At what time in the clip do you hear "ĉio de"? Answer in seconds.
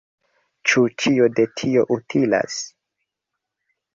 1.03-1.43